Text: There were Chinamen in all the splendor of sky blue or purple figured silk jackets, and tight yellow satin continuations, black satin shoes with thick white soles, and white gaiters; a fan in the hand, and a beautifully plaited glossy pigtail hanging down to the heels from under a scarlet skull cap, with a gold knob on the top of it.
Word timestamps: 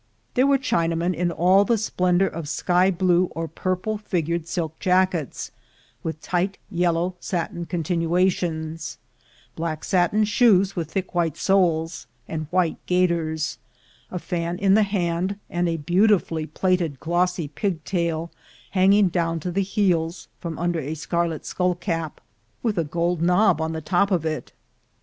There 0.33 0.47
were 0.47 0.57
Chinamen 0.57 1.13
in 1.13 1.29
all 1.29 1.63
the 1.63 1.77
splendor 1.77 2.27
of 2.27 2.49
sky 2.49 2.89
blue 2.89 3.25
or 3.35 3.47
purple 3.47 3.99
figured 3.99 4.47
silk 4.47 4.79
jackets, 4.79 5.51
and 6.03 6.19
tight 6.23 6.57
yellow 6.71 7.13
satin 7.19 7.67
continuations, 7.67 8.97
black 9.55 9.83
satin 9.83 10.23
shoes 10.23 10.75
with 10.75 10.89
thick 10.91 11.13
white 11.13 11.37
soles, 11.37 12.07
and 12.27 12.47
white 12.49 12.77
gaiters; 12.87 13.59
a 14.09 14.17
fan 14.17 14.57
in 14.57 14.73
the 14.73 14.81
hand, 14.81 15.37
and 15.51 15.69
a 15.69 15.77
beautifully 15.77 16.47
plaited 16.47 16.99
glossy 16.99 17.47
pigtail 17.47 18.31
hanging 18.71 19.07
down 19.07 19.39
to 19.41 19.51
the 19.51 19.61
heels 19.61 20.29
from 20.39 20.57
under 20.57 20.79
a 20.79 20.95
scarlet 20.95 21.45
skull 21.45 21.75
cap, 21.75 22.19
with 22.63 22.79
a 22.79 22.83
gold 22.83 23.21
knob 23.21 23.61
on 23.61 23.73
the 23.73 23.81
top 23.81 24.09
of 24.09 24.25
it. 24.25 24.51